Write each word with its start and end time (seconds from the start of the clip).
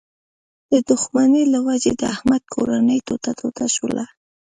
د 0.71 0.73
دوښمنۍ 0.89 1.43
له 1.53 1.59
و 1.65 1.67
جې 1.83 1.91
د 2.01 2.03
احمد 2.15 2.43
کورنۍ 2.53 2.99
ټوټه 3.07 3.31
ټوټه 3.39 3.65
شوله. 3.75 4.05